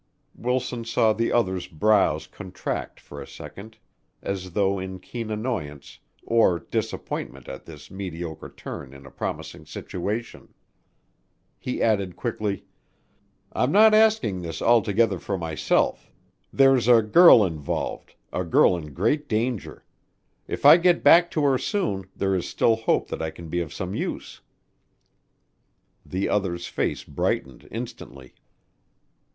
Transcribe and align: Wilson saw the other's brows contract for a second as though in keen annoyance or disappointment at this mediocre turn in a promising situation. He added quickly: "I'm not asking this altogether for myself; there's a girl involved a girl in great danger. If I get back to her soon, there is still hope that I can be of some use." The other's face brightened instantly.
Wilson 0.33 0.83
saw 0.83 1.13
the 1.13 1.31
other's 1.31 1.67
brows 1.67 2.25
contract 2.25 2.99
for 2.99 3.21
a 3.21 3.27
second 3.27 3.77
as 4.23 4.53
though 4.53 4.79
in 4.79 4.97
keen 4.99 5.29
annoyance 5.29 5.99
or 6.23 6.57
disappointment 6.57 7.47
at 7.47 7.65
this 7.65 7.91
mediocre 7.91 8.49
turn 8.49 8.95
in 8.95 9.05
a 9.05 9.11
promising 9.11 9.63
situation. 9.63 10.55
He 11.59 11.83
added 11.83 12.15
quickly: 12.15 12.65
"I'm 13.51 13.71
not 13.71 13.93
asking 13.93 14.41
this 14.41 14.59
altogether 14.59 15.19
for 15.19 15.37
myself; 15.37 16.11
there's 16.51 16.87
a 16.87 17.03
girl 17.03 17.45
involved 17.45 18.15
a 18.33 18.43
girl 18.43 18.75
in 18.75 18.95
great 18.95 19.29
danger. 19.29 19.85
If 20.47 20.65
I 20.65 20.77
get 20.77 21.03
back 21.03 21.29
to 21.29 21.43
her 21.43 21.59
soon, 21.59 22.05
there 22.15 22.33
is 22.33 22.49
still 22.49 22.75
hope 22.75 23.07
that 23.09 23.21
I 23.21 23.29
can 23.29 23.49
be 23.49 23.59
of 23.61 23.71
some 23.71 23.93
use." 23.93 24.41
The 26.03 26.27
other's 26.27 26.65
face 26.65 27.03
brightened 27.03 27.67
instantly. 27.69 28.33